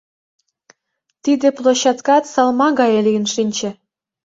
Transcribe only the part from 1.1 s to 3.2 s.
Тиде площадкат салма гае